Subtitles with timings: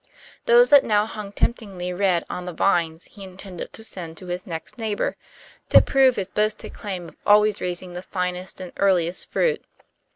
[0.47, 4.47] Those that now hung temptingly red on the vines he intended to send to his
[4.47, 5.15] next neighbour,
[5.69, 9.63] to prove his boasted claim of always raising the finest and earliest fruit.